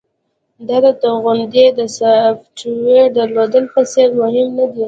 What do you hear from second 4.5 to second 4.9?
ندی